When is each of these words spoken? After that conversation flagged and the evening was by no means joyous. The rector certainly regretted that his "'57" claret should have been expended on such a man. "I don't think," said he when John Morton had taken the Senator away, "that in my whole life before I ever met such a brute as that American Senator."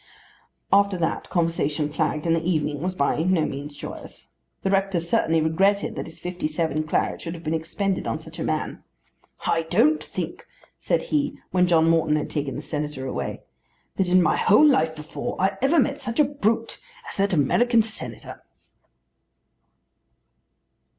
After 0.73 0.97
that 0.97 1.29
conversation 1.29 1.91
flagged 1.93 2.25
and 2.25 2.35
the 2.35 2.41
evening 2.43 2.81
was 2.81 2.95
by 2.95 3.21
no 3.21 3.45
means 3.45 3.77
joyous. 3.77 4.29
The 4.63 4.71
rector 4.71 4.99
certainly 4.99 5.41
regretted 5.41 5.95
that 5.95 6.07
his 6.07 6.19
"'57" 6.19 6.85
claret 6.89 7.21
should 7.21 7.35
have 7.35 7.43
been 7.43 7.53
expended 7.53 8.07
on 8.07 8.17
such 8.17 8.39
a 8.39 8.43
man. 8.43 8.83
"I 9.45 9.61
don't 9.69 10.03
think," 10.03 10.47
said 10.79 11.03
he 11.13 11.37
when 11.51 11.67
John 11.67 11.87
Morton 11.87 12.15
had 12.15 12.31
taken 12.31 12.55
the 12.55 12.63
Senator 12.63 13.05
away, 13.05 13.41
"that 13.97 14.09
in 14.09 14.23
my 14.23 14.37
whole 14.37 14.65
life 14.65 14.95
before 14.95 15.39
I 15.39 15.59
ever 15.61 15.77
met 15.79 15.99
such 15.99 16.19
a 16.19 16.23
brute 16.25 16.79
as 17.07 17.15
that 17.17 17.31
American 17.31 17.83
Senator." 17.83 18.41